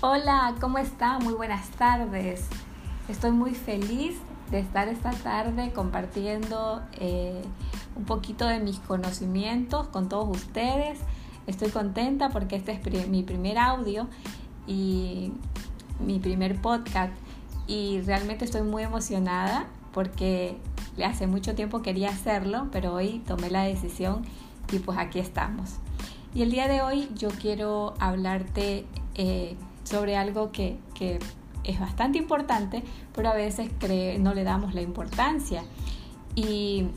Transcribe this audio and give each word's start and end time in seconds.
Hola, 0.00 0.54
¿cómo 0.60 0.78
está? 0.78 1.18
Muy 1.18 1.34
buenas 1.34 1.70
tardes. 1.70 2.46
Estoy 3.08 3.32
muy 3.32 3.56
feliz 3.56 4.14
de 4.48 4.60
estar 4.60 4.86
esta 4.86 5.10
tarde 5.10 5.72
compartiendo 5.72 6.82
eh, 6.92 7.42
un 7.96 8.04
poquito 8.04 8.46
de 8.46 8.60
mis 8.60 8.78
conocimientos 8.78 9.88
con 9.88 10.08
todos 10.08 10.28
ustedes. 10.36 11.00
Estoy 11.48 11.70
contenta 11.70 12.28
porque 12.28 12.54
este 12.54 12.80
es 12.80 13.08
mi 13.08 13.24
primer 13.24 13.58
audio 13.58 14.06
y 14.68 15.32
mi 15.98 16.20
primer 16.20 16.62
podcast 16.62 17.12
y 17.66 18.00
realmente 18.02 18.44
estoy 18.44 18.62
muy 18.62 18.84
emocionada 18.84 19.66
porque 19.92 20.58
hace 21.04 21.26
mucho 21.26 21.56
tiempo 21.56 21.82
quería 21.82 22.10
hacerlo, 22.10 22.68
pero 22.70 22.94
hoy 22.94 23.18
tomé 23.26 23.50
la 23.50 23.64
decisión 23.64 24.22
y 24.70 24.78
pues 24.78 24.96
aquí 24.96 25.18
estamos. 25.18 25.78
Y 26.36 26.42
el 26.42 26.52
día 26.52 26.68
de 26.68 26.82
hoy 26.82 27.10
yo 27.16 27.30
quiero 27.30 27.94
hablarte 27.98 28.86
eh, 29.16 29.56
sobre 29.88 30.16
algo 30.16 30.52
que, 30.52 30.78
es 31.64 31.80
bastante 31.80 32.18
importante, 32.18 32.82
pero 33.14 33.28
a 33.28 33.34
veces 33.34 33.70
no 34.20 34.34
le 34.34 34.44
damos 34.44 34.74
la 34.74 34.82
importancia. 34.82 35.64
Y, 36.34 36.88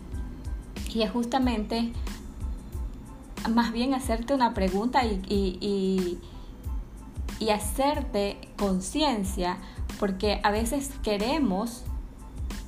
es 0.93 1.09
justamente 1.09 1.93
más 3.49 3.71
bien 3.71 3.93
hacerte 3.93 4.33
una 4.33 4.53
pregunta 4.53 5.05
y, 5.05 6.19
y, 7.39 7.49
hacerte 7.49 8.37
conciencia, 8.57 9.57
porque 9.99 10.39
a 10.43 10.51
veces 10.51 10.91
queremos 11.01 11.83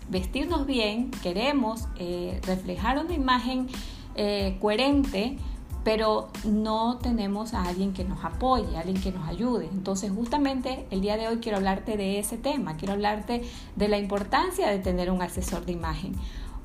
vestirnos 0.10 0.66
bien, 0.66 1.12
queremos 1.22 1.88
eh, 1.98 2.42
reflejar 2.46 2.98
una 2.98 3.14
imagen 3.14 3.68
eh, 4.16 4.58
coherente, 4.62 5.38
pero 5.84 6.30
no 6.46 6.98
tenemos 6.98 7.54
a 7.54 7.64
alguien 7.64 7.94
que 7.94 8.04
nos 8.04 8.24
apoye, 8.24 8.78
alguien 8.78 9.02
que 9.02 9.12
nos 9.12 9.28
ayude. 9.28 9.68
Entonces 9.72 10.12
justamente 10.12 10.88
el 10.92 11.02
día 11.02 11.18
de 11.18 11.28
hoy 11.28 11.38
quiero 11.38 11.58
hablarte 11.58 11.98
de 11.98 12.20
ese 12.20 12.38
tema, 12.38 12.78
quiero 12.78 12.94
hablarte 12.94 13.44
de 13.76 13.88
la 13.88 13.98
importancia 13.98 14.70
de 14.70 14.80
tener 14.80 15.12
un 15.12 15.22
asesor 15.22 15.66
de 15.66 15.74
imagen, 15.74 16.14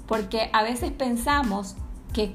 porque 0.06 0.50
a 0.52 0.62
veces 0.62 0.92
pensamos 0.92 1.74
que 2.12 2.34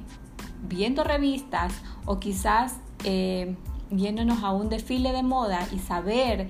viendo 0.67 1.03
revistas 1.03 1.73
o 2.05 2.19
quizás 2.19 2.75
eh, 3.03 3.55
viéndonos 3.89 4.43
a 4.43 4.51
un 4.51 4.69
desfile 4.69 5.11
de 5.13 5.23
moda 5.23 5.67
y 5.73 5.79
saber 5.79 6.49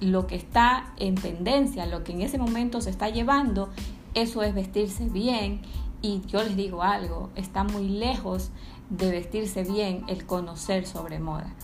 lo 0.00 0.26
que 0.26 0.36
está 0.36 0.92
en 0.98 1.14
tendencia, 1.14 1.86
lo 1.86 2.04
que 2.04 2.12
en 2.12 2.22
ese 2.22 2.38
momento 2.38 2.80
se 2.80 2.90
está 2.90 3.08
llevando, 3.08 3.68
eso 4.14 4.42
es 4.42 4.54
vestirse 4.54 5.08
bien 5.08 5.60
y 6.02 6.22
yo 6.26 6.42
les 6.42 6.56
digo 6.56 6.82
algo, 6.82 7.30
está 7.34 7.64
muy 7.64 7.88
lejos 7.88 8.50
de 8.90 9.10
vestirse 9.10 9.64
bien 9.64 10.04
el 10.08 10.24
conocer 10.26 10.86
sobre 10.86 11.18
moda. 11.18 11.54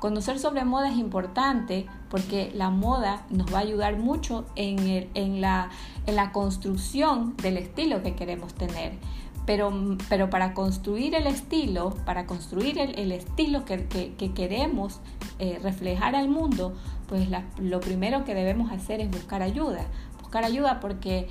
Conocer 0.00 0.38
sobre 0.38 0.64
moda 0.64 0.90
es 0.90 0.98
importante 0.98 1.86
porque 2.10 2.52
la 2.54 2.68
moda 2.68 3.24
nos 3.30 3.52
va 3.52 3.58
a 3.58 3.62
ayudar 3.62 3.96
mucho 3.96 4.44
en, 4.54 5.08
en, 5.14 5.40
la, 5.40 5.70
construcción 6.32 7.34
del 7.38 7.56
estilo 7.56 8.02
que 8.02 8.14
queremos 8.14 8.52
tener. 8.52 8.98
Pero, 9.46 9.72
pero 10.08 10.30
para 10.30 10.52
construir 10.52 11.14
el 11.14 11.26
estilo, 11.26 11.94
para 12.04 12.26
construir 12.26 12.78
el, 12.78 13.12
estilo 13.12 13.64
que, 13.64 13.86
queremos 14.34 15.00
eh, 15.38 15.58
reflejar 15.62 16.16
al 16.16 16.28
mundo, 16.28 16.74
pues 17.08 17.28
lo 17.58 17.80
primero 17.80 18.24
que 18.24 18.34
debemos 18.34 18.72
hacer 18.72 19.00
es 19.00 19.10
buscar 19.10 19.42
ayuda. 19.42 19.86
Buscar 20.20 20.44
ayuda 20.44 20.80
porque 20.80 21.28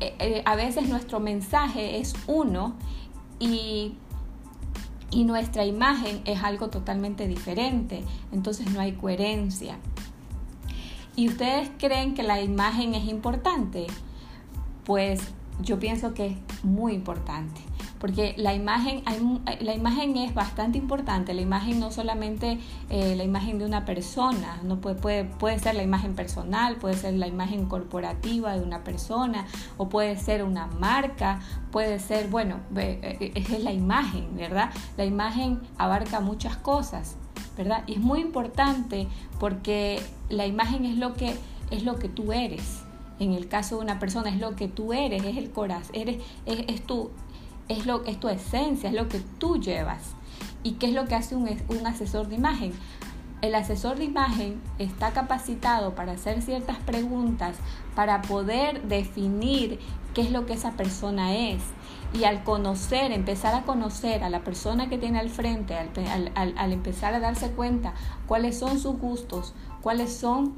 eh, 0.00 0.14
eh, 0.18 0.42
a 0.44 0.56
veces 0.56 0.88
nuestro 0.88 1.20
mensaje 1.20 1.98
es 1.98 2.14
uno 2.26 2.74
y, 3.38 3.94
y 5.10 5.24
nuestra 5.24 5.64
imagen 5.64 6.22
es 6.24 6.42
algo 6.42 6.68
totalmente 6.68 7.28
diferente, 7.28 8.02
entonces 8.32 8.70
no 8.72 8.80
hay 8.80 8.92
coherencia. 8.92 9.78
¿Y 11.16 11.28
ustedes 11.28 11.70
creen 11.78 12.14
que 12.14 12.22
la 12.24 12.40
imagen 12.40 12.94
es 12.94 13.08
importante? 13.08 13.86
Pues 14.84 15.20
yo 15.62 15.78
pienso 15.78 16.12
que 16.12 16.26
es 16.26 16.64
muy 16.64 16.92
importante 16.94 17.60
porque 17.98 18.34
la 18.36 18.54
imagen, 18.54 19.02
la 19.60 19.74
imagen 19.74 20.16
es 20.16 20.34
bastante 20.34 20.78
importante, 20.78 21.32
la 21.32 21.40
imagen 21.40 21.80
no 21.80 21.90
solamente 21.90 22.58
eh, 22.90 23.14
la 23.16 23.24
imagen 23.24 23.58
de 23.58 23.64
una 23.64 23.84
persona, 23.84 24.60
no 24.62 24.80
puede, 24.80 24.96
puede, 24.96 25.24
puede 25.24 25.58
ser 25.58 25.74
la 25.74 25.82
imagen 25.82 26.14
personal, 26.14 26.76
puede 26.76 26.96
ser 26.96 27.14
la 27.14 27.26
imagen 27.26 27.66
corporativa 27.66 28.54
de 28.54 28.62
una 28.62 28.84
persona, 28.84 29.46
o 29.76 29.88
puede 29.88 30.16
ser 30.16 30.42
una 30.44 30.66
marca, 30.66 31.40
puede 31.70 31.98
ser, 31.98 32.28
bueno, 32.28 32.60
eh, 32.76 33.32
es 33.34 33.62
la 33.62 33.72
imagen, 33.72 34.36
¿verdad? 34.36 34.70
La 34.96 35.04
imagen 35.04 35.60
abarca 35.78 36.20
muchas 36.20 36.56
cosas, 36.56 37.16
¿verdad? 37.56 37.84
Y 37.86 37.94
es 37.94 38.00
muy 38.00 38.20
importante 38.20 39.08
porque 39.40 40.02
la 40.28 40.46
imagen 40.46 40.84
es 40.84 40.98
lo 40.98 41.14
que, 41.14 41.34
es 41.70 41.84
lo 41.84 41.98
que 41.98 42.08
tú 42.08 42.32
eres 42.32 42.84
en 43.18 43.32
el 43.32 43.48
caso 43.48 43.76
de 43.76 43.82
una 43.82 43.98
persona 43.98 44.30
es 44.30 44.40
lo 44.40 44.56
que 44.56 44.68
tú 44.68 44.92
eres, 44.92 45.24
es 45.24 45.36
el 45.36 45.50
corazón, 45.50 45.94
eres, 45.94 46.16
es, 46.46 46.64
es, 46.68 46.82
tu, 46.82 47.10
es, 47.68 47.86
lo, 47.86 48.04
es 48.04 48.18
tu 48.20 48.28
esencia, 48.28 48.88
es 48.88 48.94
lo 48.94 49.08
que 49.08 49.20
tú 49.38 49.58
llevas. 49.58 50.14
¿Y 50.62 50.72
qué 50.72 50.86
es 50.86 50.92
lo 50.94 51.06
que 51.06 51.14
hace 51.14 51.36
un, 51.36 51.48
un 51.68 51.86
asesor 51.86 52.28
de 52.28 52.36
imagen? 52.36 52.72
El 53.42 53.54
asesor 53.54 53.98
de 53.98 54.04
imagen 54.04 54.60
está 54.78 55.12
capacitado 55.12 55.94
para 55.94 56.12
hacer 56.12 56.40
ciertas 56.40 56.78
preguntas, 56.78 57.56
para 57.94 58.22
poder 58.22 58.82
definir 58.84 59.78
qué 60.14 60.22
es 60.22 60.30
lo 60.30 60.46
que 60.46 60.54
esa 60.54 60.72
persona 60.72 61.36
es. 61.36 61.60
Y 62.14 62.24
al 62.24 62.44
conocer, 62.44 63.12
empezar 63.12 63.54
a 63.54 63.62
conocer 63.62 64.22
a 64.22 64.30
la 64.30 64.44
persona 64.44 64.88
que 64.88 64.96
tiene 64.96 65.18
al 65.18 65.28
frente, 65.28 65.76
al, 65.76 65.90
al, 66.34 66.54
al 66.56 66.72
empezar 66.72 67.12
a 67.12 67.20
darse 67.20 67.50
cuenta 67.50 67.92
cuáles 68.26 68.58
son 68.58 68.78
sus 68.78 68.98
gustos, 68.98 69.52
cuáles 69.82 70.16
son 70.16 70.54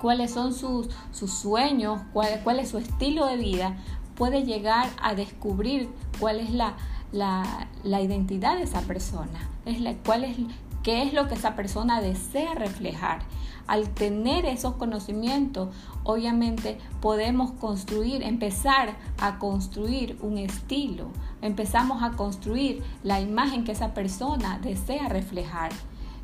cuáles 0.00 0.32
son 0.32 0.54
sus, 0.54 0.88
sus 1.12 1.32
sueños, 1.32 2.00
cuál, 2.12 2.40
cuál, 2.44 2.60
es 2.60 2.70
su 2.70 2.78
estilo 2.78 3.26
de 3.26 3.36
vida, 3.36 3.76
puede 4.18 4.42
llegar 4.42 4.90
a 5.00 5.14
descubrir 5.14 5.88
cuál 6.18 6.40
es 6.40 6.50
la, 6.50 6.74
la, 7.12 8.02
identidad 8.02 8.56
de 8.56 8.64
esa 8.64 8.80
persona, 8.82 9.48
es 9.64 9.80
la, 9.80 9.94
cuál 9.94 10.24
es, 10.24 10.36
qué 10.82 11.04
es 11.04 11.14
lo 11.14 11.28
que 11.28 11.34
esa 11.34 11.54
persona 11.54 12.00
desea 12.00 12.54
reflejar. 12.54 13.20
Al 13.68 13.90
tener 13.90 14.44
esos 14.46 14.74
conocimientos, 14.74 15.68
obviamente 16.02 16.78
podemos 17.00 17.52
construir, 17.52 18.22
empezar 18.22 18.96
a 19.20 19.38
construir 19.38 20.18
un 20.20 20.38
estilo, 20.38 21.10
empezamos 21.40 22.02
a 22.02 22.12
construir 22.12 22.82
la 23.04 23.20
imagen 23.20 23.62
que 23.62 23.72
esa 23.72 23.94
persona 23.94 24.58
desea 24.58 25.08
reflejar. 25.08 25.70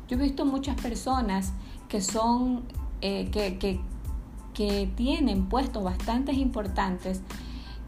Yo 0.09 0.17
he 0.17 0.21
visto 0.21 0.45
muchas 0.45 0.75
personas 0.81 1.53
que 1.87 2.01
son, 2.01 2.63
eh, 2.99 3.29
que, 3.31 3.57
que, 3.57 3.79
que 4.53 4.91
tienen 4.95 5.45
puestos 5.45 5.83
bastante 5.83 6.33
importantes 6.33 7.21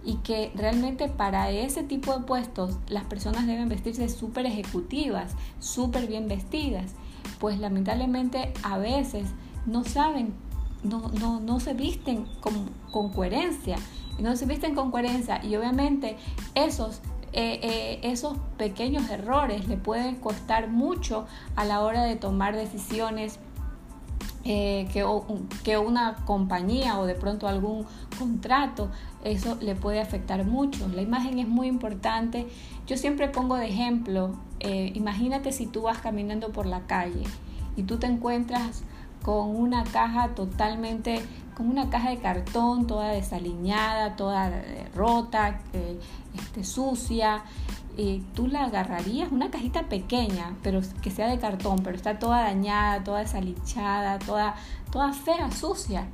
y 0.08 0.16
que 0.24 0.54
realmente 0.56 1.10
para 1.10 1.52
ese 1.52 1.84
tipo 1.84 2.18
de 2.18 2.24
puestos 2.24 2.78
las 2.88 3.04
personas 3.04 3.46
deben 3.46 3.68
vestirse 3.68 4.08
súper 4.08 4.46
ejecutivas, 4.46 5.36
súper 5.60 6.08
bien 6.08 6.30
vestidas, 6.30 6.94
pues 7.40 7.60
lamentablemente 7.60 8.54
a 8.64 8.78
veces 8.78 9.28
no 9.66 9.84
saben, 9.84 10.34
no, 10.82 11.10
no, 11.20 11.42
no 11.42 11.60
se 11.60 11.74
visten 11.74 12.26
con, 12.40 12.70
coherencia, 13.12 13.76
no 14.18 14.38
se 14.38 14.46
visten 14.46 14.76
con 14.76 14.92
coherencia 14.92 15.44
y 15.44 15.58
obviamente 15.58 16.16
esos 16.56 17.02
eh, 17.34 17.60
eh, 17.62 18.00
esos 18.04 18.38
pequeños 18.58 19.10
errores 19.10 19.68
le 19.68 19.76
pueden 19.76 20.16
costar 20.16 20.70
mucho 20.70 21.28
a 21.58 21.66
la 21.66 21.82
hora 21.82 22.04
de 22.04 22.16
tomar 22.16 22.56
decisiones 22.56 23.40
eh, 24.50 24.88
que, 24.94 25.06
que, 25.66 25.78
una 25.78 26.16
compañía 26.24 26.98
o 27.00 27.06
de 27.06 27.16
pronto 27.16 27.50
algún 27.50 27.86
contrato, 28.18 28.90
eso 29.26 29.58
le 29.60 29.76
puede 29.76 30.00
afectar 30.00 30.46
mucho. 30.46 30.88
La 30.88 31.02
imagen 31.02 31.38
es 31.40 31.50
muy 31.50 31.68
importante. 31.68 32.48
Yo 32.86 32.96
siempre 32.96 33.28
pongo 33.28 33.58
de 33.58 33.68
ejemplo, 33.68 34.38
eh, 34.62 34.94
imagínate 34.96 35.52
si 35.52 35.68
tú 35.68 35.82
vas 35.82 35.98
caminando 35.98 36.54
por 36.54 36.66
la 36.66 36.88
calle 36.88 37.24
y 37.76 37.84
tú 37.84 37.98
te 37.98 38.08
encuentras 38.08 38.84
con 39.22 39.54
una 39.54 39.84
caja 39.84 40.30
totalmente, 40.30 41.22
con 41.54 41.70
una 41.70 41.90
caja 41.90 42.12
de 42.12 42.18
cartón 42.20 42.88
toda 42.88 43.10
desaliñada, 43.10 44.16
toda 44.16 44.48
eh, 44.48 44.88
rota, 44.96 45.60
este, 46.34 46.64
sucia, 46.64 47.44
tú 48.36 48.48
la 48.48 48.66
agarrarías, 48.66 49.32
una 49.32 49.50
cajita 49.50 49.84
pequeña, 49.84 50.56
pero 50.62 50.82
que 51.02 51.10
sea 51.10 51.28
de 51.28 51.40
cartón, 51.40 51.80
pero 51.84 51.96
está 51.96 52.20
toda 52.20 52.42
dañada, 52.42 53.04
toda 53.04 53.20
desalichada, 53.20 54.20
toda, 54.20 54.56
toda 54.92 55.14
fea, 55.14 55.50
sucia. 55.52 56.08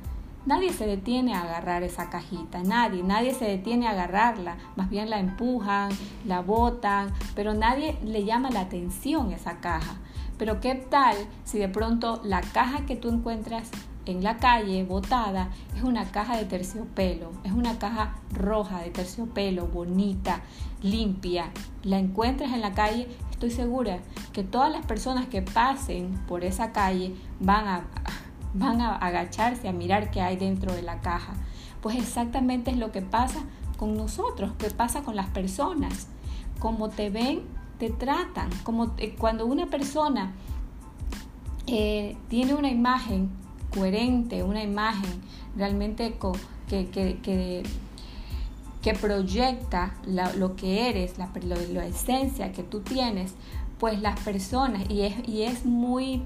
Nadie 0.46 0.72
se 0.72 0.86
detiene 0.86 1.34
a 1.34 1.42
agarrar 1.42 1.82
esa 1.82 2.10
cajita, 2.10 2.62
nadie, 2.62 3.02
nadie 3.02 3.32
se 3.34 3.46
detiene 3.46 3.86
a 3.86 3.92
agarrarla, 3.92 4.56
más 4.76 4.90
bien 4.90 5.08
la 5.08 5.18
empujan, 5.18 5.90
la 6.26 6.40
botan, 6.40 7.12
pero 7.34 7.54
nadie 7.54 7.98
le 8.04 8.24
llama 8.24 8.50
la 8.50 8.60
atención 8.60 9.32
esa 9.32 9.60
caja. 9.60 9.96
Pero 10.36 10.60
qué 10.60 10.74
tal 10.74 11.16
si 11.44 11.58
de 11.58 11.68
pronto 11.68 12.20
la 12.24 12.40
caja 12.40 12.84
que 12.86 12.96
tú 12.96 13.08
encuentras 13.08 13.70
en 14.06 14.22
la 14.22 14.36
calle, 14.38 14.84
botada, 14.84 15.48
es 15.76 15.82
una 15.82 16.10
caja 16.10 16.36
de 16.36 16.44
terciopelo, 16.44 17.32
es 17.44 17.52
una 17.52 17.78
caja 17.78 18.14
roja 18.32 18.80
de 18.80 18.90
terciopelo, 18.90 19.66
bonita, 19.66 20.42
limpia. 20.82 21.50
La 21.82 21.98
encuentras 21.98 22.52
en 22.52 22.60
la 22.60 22.74
calle, 22.74 23.08
estoy 23.30 23.50
segura 23.50 24.00
que 24.32 24.44
todas 24.44 24.70
las 24.70 24.84
personas 24.86 25.26
que 25.26 25.42
pasen 25.42 26.14
por 26.26 26.44
esa 26.44 26.72
calle 26.72 27.14
van 27.40 27.66
a, 27.66 27.84
van 28.54 28.80
a 28.80 28.96
agacharse 28.96 29.68
a 29.68 29.72
mirar 29.72 30.10
qué 30.10 30.20
hay 30.20 30.36
dentro 30.36 30.74
de 30.74 30.82
la 30.82 31.00
caja. 31.00 31.34
Pues 31.80 31.96
exactamente 31.96 32.70
es 32.70 32.78
lo 32.78 32.92
que 32.92 33.02
pasa 33.02 33.40
con 33.76 33.96
nosotros, 33.96 34.52
qué 34.58 34.70
pasa 34.70 35.02
con 35.02 35.16
las 35.16 35.28
personas. 35.28 36.08
Como 36.58 36.88
te 36.88 37.10
ven, 37.10 37.42
te 37.78 37.90
tratan. 37.90 38.48
Como 38.62 38.94
cuando 39.18 39.44
una 39.46 39.66
persona 39.66 40.32
eh, 41.66 42.16
tiene 42.28 42.54
una 42.54 42.70
imagen 42.70 43.30
coherente, 43.74 44.42
una 44.42 44.62
imagen 44.62 45.20
realmente 45.56 46.16
que, 46.68 46.88
que, 46.88 47.18
que, 48.82 48.94
proyecta 48.94 49.94
lo 50.36 50.56
que 50.56 50.88
eres, 50.88 51.18
la, 51.18 51.30
la 51.72 51.86
esencia 51.86 52.52
que 52.52 52.62
tú 52.62 52.80
tienes, 52.80 53.34
pues 53.78 54.00
las 54.00 54.18
personas, 54.20 54.84
y 54.88 55.02
es, 55.02 55.28
y 55.28 55.42
es 55.42 55.64
muy 55.64 56.22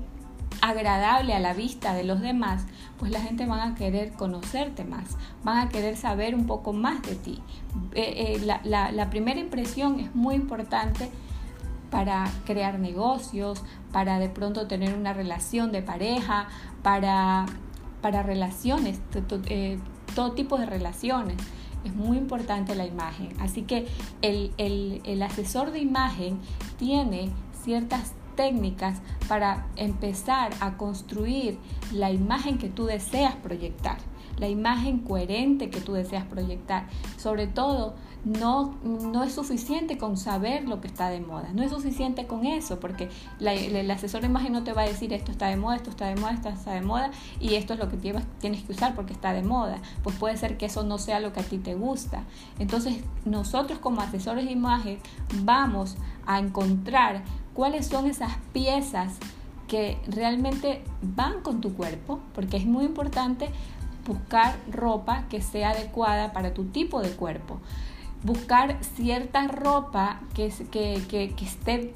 agradable 0.60 1.34
a 1.34 1.40
la 1.40 1.54
vista 1.54 1.94
de 1.94 2.04
los 2.04 2.20
demás, 2.20 2.64
pues 2.98 3.10
la 3.10 3.20
gente 3.20 3.46
van 3.46 3.72
a 3.72 3.74
querer 3.74 4.12
conocerte 4.12 4.84
más, 4.84 5.16
van 5.44 5.58
a 5.58 5.68
querer 5.68 5.96
saber 5.96 6.34
un 6.34 6.46
poco 6.46 6.72
más 6.72 7.02
de 7.02 7.14
ti. 7.14 7.40
Eh, 7.94 8.34
eh, 8.36 8.40
la, 8.44 8.60
la, 8.64 8.90
la 8.90 9.10
primera 9.10 9.38
impresión 9.38 10.00
es 10.00 10.14
muy 10.14 10.34
importante 10.34 11.10
para 11.90 12.30
crear 12.44 12.78
negocios, 12.78 13.62
para 13.92 14.18
de 14.18 14.28
pronto 14.28 14.66
tener 14.66 14.94
una 14.94 15.12
relación 15.12 15.72
de 15.72 15.82
pareja, 15.82 16.48
para, 16.82 17.46
para 18.02 18.22
relaciones, 18.22 19.00
eh, 19.48 19.78
todo 20.14 20.32
tipo 20.32 20.58
de 20.58 20.66
relaciones. 20.66 21.36
Es 21.84 21.94
muy 21.94 22.18
importante 22.18 22.74
la 22.74 22.86
imagen. 22.86 23.34
Así 23.40 23.62
que 23.62 23.86
el, 24.20 24.52
el, 24.58 25.00
el 25.04 25.22
asesor 25.22 25.70
de 25.70 25.78
imagen 25.78 26.38
tiene 26.76 27.30
ciertas 27.62 28.12
técnicas 28.38 29.00
para 29.26 29.66
empezar 29.74 30.52
a 30.60 30.76
construir 30.76 31.58
la 31.92 32.12
imagen 32.12 32.56
que 32.56 32.68
tú 32.68 32.86
deseas 32.86 33.34
proyectar, 33.34 33.98
la 34.38 34.48
imagen 34.48 34.98
coherente 34.98 35.70
que 35.70 35.80
tú 35.80 35.92
deseas 35.92 36.24
proyectar. 36.24 36.88
Sobre 37.16 37.46
todo, 37.46 37.94
no, 38.24 38.74
no 38.82 39.22
es 39.22 39.32
suficiente 39.32 39.96
con 39.96 40.16
saber 40.16 40.68
lo 40.68 40.80
que 40.80 40.88
está 40.88 41.08
de 41.08 41.20
moda, 41.20 41.50
no 41.54 41.62
es 41.62 41.70
suficiente 41.70 42.26
con 42.26 42.46
eso, 42.46 42.80
porque 42.80 43.08
el 43.40 43.90
asesor 43.90 44.22
de 44.22 44.26
imagen 44.26 44.52
no 44.52 44.64
te 44.64 44.72
va 44.72 44.82
a 44.82 44.86
decir 44.86 45.12
esto 45.12 45.30
está 45.30 45.46
de 45.46 45.56
moda, 45.56 45.76
esto 45.76 45.90
está 45.90 46.06
de 46.06 46.16
moda, 46.16 46.32
esto 46.32 46.48
está 46.48 46.72
de 46.72 46.82
moda 46.82 47.10
y 47.40 47.54
esto 47.54 47.74
es 47.74 47.78
lo 47.78 47.88
que 47.88 47.96
tienes 47.96 48.62
que 48.64 48.72
usar 48.72 48.94
porque 48.94 49.12
está 49.12 49.32
de 49.32 49.42
moda. 49.42 49.78
Pues 50.02 50.16
puede 50.16 50.36
ser 50.36 50.56
que 50.56 50.66
eso 50.66 50.82
no 50.82 50.98
sea 50.98 51.20
lo 51.20 51.32
que 51.32 51.40
a 51.40 51.44
ti 51.44 51.58
te 51.58 51.74
gusta. 51.74 52.24
Entonces 52.58 52.96
nosotros 53.24 53.78
como 53.78 54.00
asesores 54.00 54.46
de 54.46 54.52
imagen 54.52 54.98
vamos 55.44 55.96
a 56.26 56.38
encontrar 56.38 57.22
cuáles 57.54 57.86
son 57.86 58.06
esas 58.06 58.32
piezas 58.52 59.16
que 59.68 59.98
realmente 60.08 60.82
van 61.02 61.42
con 61.42 61.60
tu 61.60 61.74
cuerpo, 61.74 62.20
porque 62.34 62.56
es 62.56 62.66
muy 62.66 62.84
importante 62.84 63.50
buscar 64.08 64.56
ropa 64.72 65.26
que 65.28 65.40
sea 65.40 65.70
adecuada 65.70 66.32
para 66.32 66.54
tu 66.54 66.64
tipo 66.64 67.00
de 67.00 67.10
cuerpo. 67.10 67.60
Buscar 68.24 68.78
cierta 68.96 69.46
ropa 69.46 70.20
que, 70.34 70.52
que, 70.72 71.04
que, 71.08 71.44
esté 71.44 71.94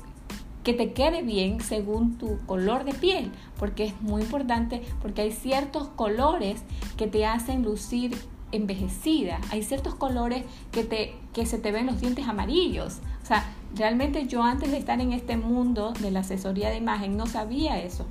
que 0.62 0.74
te 0.74 0.92
quede 0.92 1.22
bien 1.22 1.60
según 1.60 2.18
tu 2.18 2.38
color 2.46 2.84
de 2.84 2.94
piel, 2.94 3.32
porque 3.58 3.86
es 3.86 4.00
muy 4.00 4.22
importante, 4.22 4.82
porque 5.00 5.22
hay 5.22 5.32
ciertos 5.32 5.88
colores 5.88 6.62
que 6.96 7.08
te 7.08 7.26
hacen 7.26 7.64
lucir 7.64 8.16
envejecida, 8.52 9.40
hay 9.50 9.64
ciertos 9.64 9.94
colores 9.96 10.44
que, 10.70 10.84
te, 10.84 11.16
que 11.32 11.46
se 11.46 11.58
te 11.58 11.72
ven 11.72 11.86
los 11.86 12.00
dientes 12.00 12.28
amarillos. 12.28 13.00
O 13.22 13.26
sea, 13.26 13.44
realmente 13.74 14.26
yo 14.28 14.44
antes 14.44 14.70
de 14.70 14.76
estar 14.76 15.00
en 15.00 15.12
este 15.12 15.36
mundo 15.36 15.92
de 16.00 16.12
la 16.12 16.20
asesoría 16.20 16.68
de 16.68 16.76
imagen 16.76 17.16
no 17.16 17.26
sabía 17.26 17.80
eso 17.80 18.06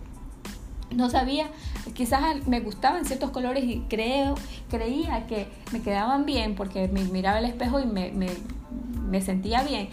no 0.96 1.10
sabía, 1.10 1.48
quizás 1.94 2.48
me 2.48 2.60
gustaban 2.60 3.06
ciertos 3.06 3.32
colores 3.32 3.64
y 3.64 3.82
creo, 3.90 4.36
creía 4.70 5.28
que 5.28 5.48
me 5.72 5.82
quedaban 5.82 6.26
bien 6.26 6.56
porque 6.56 6.88
me 6.88 7.04
miraba 7.06 7.40
el 7.40 7.46
espejo 7.46 7.80
y 7.80 7.86
me, 7.86 8.12
me, 8.12 9.22
sentía 9.22 9.64
bien, 9.64 9.90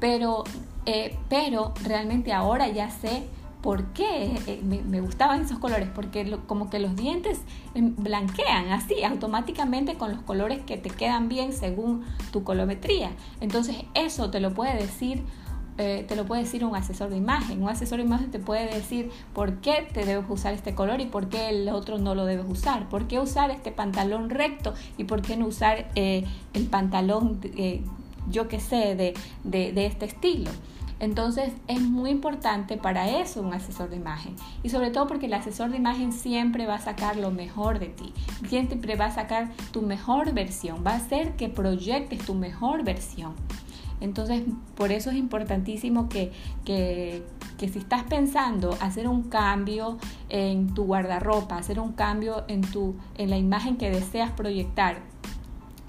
pero, 0.00 0.44
eh, 0.86 1.16
pero 1.28 1.72
realmente 1.84 2.32
ahora 2.32 2.68
ya 2.68 2.90
sé 2.90 3.24
por 3.62 3.86
qué 3.86 4.38
eh, 4.46 4.62
me, 4.62 5.00
gustaban 5.00 5.42
esos 5.42 5.58
colores, 5.58 5.88
porque 5.94 6.38
como 6.46 6.70
que 6.70 6.78
los 6.78 6.94
dientes 6.94 7.40
em, 7.74 7.94
blanquean 7.96 8.70
así 8.70 9.02
automáticamente 9.02 9.94
con 9.94 10.12
los 10.12 10.22
colores 10.22 10.60
que 10.62 10.76
te 10.76 10.90
quedan 10.90 11.28
bien 11.28 11.52
según 11.52 12.04
tu 12.32 12.44
colometría. 12.44 13.10
Entonces 13.40 13.76
eso 13.94 14.30
te 14.30 14.40
lo 14.40 14.54
puede 14.54 14.74
decir 14.74 15.24
eh, 15.78 16.04
te 16.08 16.16
lo 16.16 16.26
puede 16.26 16.42
decir 16.42 16.64
un 16.64 16.74
asesor 16.74 17.08
de 17.08 17.16
imagen. 17.16 17.62
Un 17.62 17.68
asesor 17.68 17.98
de 17.98 18.04
imagen 18.04 18.32
te 18.32 18.40
puede 18.40 18.66
decir 18.66 19.10
por 19.32 19.60
qué 19.60 19.86
te 19.92 20.04
debes 20.04 20.24
usar 20.28 20.52
este 20.52 20.74
color 20.74 21.00
y 21.00 21.06
por 21.06 21.28
qué 21.28 21.50
el 21.50 21.68
otro 21.68 21.98
no 21.98 22.16
lo 22.16 22.26
debes 22.26 22.46
usar. 22.48 22.88
¿Por 22.88 23.06
qué 23.06 23.20
usar 23.20 23.52
este 23.52 23.70
pantalón 23.70 24.28
recto 24.28 24.74
y 24.96 25.04
por 25.04 25.22
qué 25.22 25.36
no 25.36 25.46
usar 25.46 25.88
eh, 25.94 26.24
el 26.52 26.66
pantalón, 26.66 27.38
eh, 27.44 27.82
yo 28.28 28.48
qué 28.48 28.58
sé, 28.58 28.96
de, 28.96 29.14
de, 29.44 29.86
este 29.86 30.06
estilo? 30.06 30.50
Entonces 30.98 31.52
es 31.68 31.80
muy 31.80 32.10
importante 32.10 32.76
para 32.76 33.08
eso 33.20 33.40
un 33.40 33.54
asesor 33.54 33.88
de 33.88 33.94
imagen 33.94 34.34
y 34.64 34.70
sobre 34.70 34.90
todo 34.90 35.06
porque 35.06 35.26
el 35.26 35.34
asesor 35.34 35.70
de 35.70 35.76
imagen 35.76 36.12
siempre 36.12 36.66
va 36.66 36.74
a 36.74 36.80
sacar 36.80 37.16
lo 37.16 37.30
mejor 37.30 37.78
de 37.78 37.86
ti, 37.86 38.12
siempre 38.48 38.96
va 38.96 39.04
a 39.04 39.10
sacar 39.12 39.52
tu 39.70 39.82
mejor 39.82 40.32
versión, 40.32 40.82
va 40.84 40.94
a 40.94 40.96
hacer 40.96 41.36
que 41.36 41.48
proyectes 41.48 42.26
tu 42.26 42.34
mejor 42.34 42.82
versión. 42.82 43.34
Entonces, 44.00 44.42
por 44.74 44.92
eso 44.92 45.10
es 45.10 45.16
importantísimo 45.16 46.08
que, 46.08 46.32
que, 46.64 47.22
si 47.58 47.78
estás 47.78 48.04
pensando 48.04 48.76
hacer 48.80 49.08
un 49.08 49.24
cambio 49.24 49.98
en 50.28 50.74
tu 50.74 50.84
guardarropa, 50.84 51.56
hacer 51.56 51.80
un 51.80 51.92
cambio 51.92 52.44
en, 52.48 52.60
tu, 52.60 52.94
en 53.16 53.30
la 53.30 53.36
imagen 53.36 53.76
que 53.76 53.90
deseas 53.90 54.30
proyectar, 54.30 55.00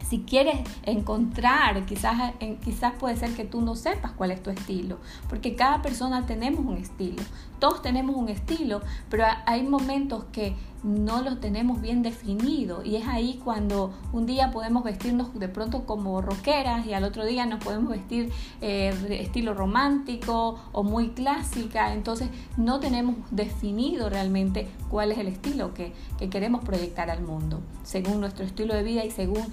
si 0.09 0.21
quieres 0.21 0.55
encontrar, 0.83 1.85
quizás, 1.85 2.33
quizás 2.63 2.93
puede 2.93 3.15
ser 3.15 3.35
que 3.35 3.45
tú 3.45 3.61
no 3.61 3.75
sepas 3.75 4.11
cuál 4.13 4.31
es 4.31 4.41
tu 4.41 4.49
estilo, 4.49 4.97
porque 5.29 5.55
cada 5.55 5.83
persona 5.83 6.25
tenemos 6.25 6.65
un 6.65 6.77
estilo, 6.77 7.21
todos 7.59 7.81
tenemos 7.81 8.15
un 8.15 8.29
estilo, 8.29 8.81
pero 9.09 9.25
hay 9.45 9.63
momentos 9.63 10.25
que 10.31 10.55
no 10.83 11.21
lo 11.21 11.37
tenemos 11.37 11.81
bien 11.81 12.01
definido 12.01 12.83
y 12.83 12.95
es 12.95 13.07
ahí 13.07 13.39
cuando 13.43 13.93
un 14.13 14.25
día 14.25 14.51
podemos 14.51 14.83
vestirnos 14.83 15.37
de 15.37 15.49
pronto 15.49 15.85
como 15.85 16.21
rockeras 16.21 16.85
y 16.85 16.93
al 16.93 17.03
otro 17.03 17.25
día 17.25 17.45
nos 17.45 17.63
podemos 17.63 17.89
vestir 17.89 18.31
eh, 18.61 18.93
estilo 19.09 19.53
romántico 19.53 20.59
o 20.71 20.83
muy 20.83 21.09
clásica, 21.09 21.93
entonces 21.93 22.29
no 22.55 22.79
tenemos 22.79 23.15
definido 23.31 24.09
realmente 24.09 24.67
cuál 24.89 25.11
es 25.11 25.17
el 25.17 25.27
estilo 25.27 25.73
que, 25.73 25.93
queremos 26.29 26.63
proyectar 26.63 27.09
al 27.09 27.23
mundo, 27.23 27.61
según 27.83 28.19
nuestro 28.19 28.45
estilo 28.45 28.75
de 28.75 28.83
vida 28.83 29.03
y 29.03 29.11
según 29.11 29.45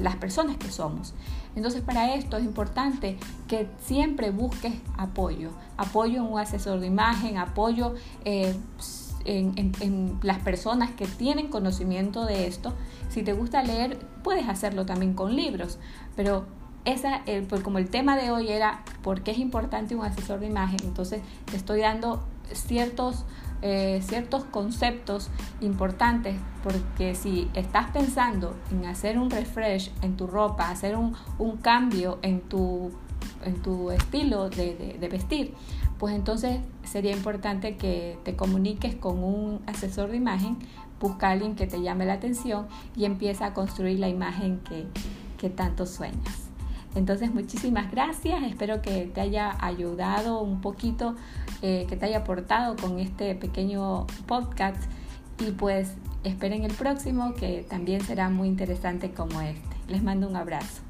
las 0.00 0.16
personas 0.16 0.56
que 0.56 0.70
somos. 0.70 1.14
Entonces 1.56 1.82
para 1.82 2.14
esto 2.14 2.36
es 2.36 2.44
importante 2.44 3.16
que 3.48 3.68
siempre 3.84 4.30
busques 4.30 4.72
apoyo, 4.96 5.50
apoyo 5.76 6.16
en 6.16 6.32
un 6.32 6.38
asesor 6.38 6.80
de 6.80 6.86
imagen, 6.86 7.38
apoyo... 7.38 7.94
Eh, 8.24 8.54
en, 9.26 10.18
las 10.22 10.38
personas 10.40 10.90
que 10.90 11.06
tienen 11.06 11.48
conocimiento 11.48 12.26
de 12.26 12.46
esto. 12.46 12.74
Si 13.08 13.22
te 13.22 13.32
gusta 13.32 13.62
leer, 13.62 13.98
puedes 14.22 14.48
hacerlo 14.48 14.86
también 14.86 15.14
con 15.14 15.34
libros, 15.34 15.78
pero 16.16 16.44
esa, 16.84 17.22
pues 17.48 17.62
como 17.62 17.78
el 17.78 17.88
tema 17.88 18.16
de 18.16 18.30
hoy 18.30 18.50
era 18.50 18.84
por 19.02 19.22
qué 19.22 19.30
es 19.30 19.38
importante 19.38 19.94
un 19.94 20.04
asesor 20.04 20.40
de 20.40 20.46
imagen, 20.46 20.78
entonces 20.84 21.22
te 21.46 21.56
estoy 21.56 21.80
dando 21.80 22.22
ciertos, 22.52 23.24
eh, 23.66 24.02
ciertos 24.02 24.44
conceptos 24.44 25.30
importantes, 25.62 26.36
porque 26.62 27.14
si 27.14 27.48
estás 27.54 27.90
pensando 27.92 28.54
en 28.70 28.84
hacer 28.84 29.18
un 29.18 29.30
refresh 29.30 29.90
en 30.02 30.18
tu 30.18 30.26
ropa, 30.26 30.68
hacer 30.68 30.96
un, 30.96 31.14
cambio 31.62 32.18
en 32.20 32.42
tu, 32.42 32.90
en 33.42 33.62
tu 33.62 33.90
estilo 33.90 34.50
de, 34.50 35.08
vestir, 35.10 35.54
pues 35.98 36.14
entonces 36.14 36.58
sería 36.82 37.12
importante 37.12 37.78
que 37.78 38.18
te 38.22 38.36
comuniques 38.36 38.96
con 38.96 39.24
un 39.24 39.62
asesor 39.66 40.10
de 40.10 40.18
imagen, 40.18 40.58
busca 41.00 41.28
a 41.28 41.30
alguien 41.30 41.56
que 41.56 41.66
te 41.66 41.80
llame 41.80 42.04
la 42.04 42.12
atención 42.12 42.66
y 42.94 43.06
empieza 43.06 43.46
a 43.46 43.54
construir 43.54 43.98
la 43.98 44.10
imagen 44.10 44.60
que, 45.38 45.48
tanto 45.48 45.86
sueñas. 45.86 46.43
Entonces, 46.94 47.32
muchísimas 47.34 47.90
gracias. 47.90 48.42
Espero 48.44 48.82
que 48.82 49.10
te 49.12 49.20
haya 49.20 49.56
ayudado 49.60 50.40
un 50.40 50.60
poquito, 50.60 51.16
eh, 51.62 51.86
que 51.88 51.96
te 51.96 52.06
haya 52.06 52.18
aportado 52.18 52.76
con 52.76 52.98
este 52.98 53.34
pequeño 53.34 54.06
podcast. 54.26 54.82
Y 55.40 55.50
pues 55.50 55.94
esperen 56.22 56.64
el 56.64 56.72
próximo, 56.72 57.34
que 57.34 57.66
también 57.68 58.00
será 58.00 58.30
muy 58.30 58.48
interesante 58.48 59.10
como 59.10 59.40
este. 59.40 59.76
Les 59.88 60.02
mando 60.02 60.28
un 60.28 60.36
abrazo. 60.36 60.82